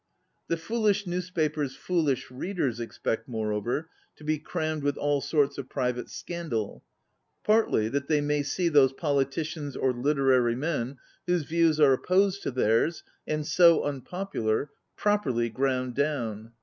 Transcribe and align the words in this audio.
The 0.47 0.57
foolish 0.57 1.05
newspapers' 1.05 1.77
fooHsh 1.77 2.23
readers 2.31 2.79
expect, 2.79 3.27
moreover, 3.27 3.87
to 4.15 4.23
be 4.23 4.39
crammed 4.39 4.81
with 4.81 4.97
all 4.97 5.21
sorts 5.21 5.59
of 5.59 5.69
private 5.69 6.09
scandal, 6.09 6.83
partly 7.43 7.87
that 7.89 8.07
they 8.07 8.19
may 8.19 8.41
see 8.41 8.67
those 8.67 8.93
poli 8.93 9.25
ticians 9.25 9.77
or 9.79 9.93
literary 9.93 10.55
men 10.55 10.97
whose 11.27 11.43
views 11.43 11.79
are 11.79 11.93
opposed 11.93 12.41
to 12.41 12.49
theirs, 12.49 13.03
and 13.27 13.45
so 13.45 13.81
unpop 13.85 14.33
ular, 14.33 14.69
properly 14.97 15.51
ground 15.51 15.93
down. 15.93 16.53